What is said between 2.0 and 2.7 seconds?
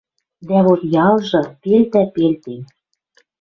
пелтен...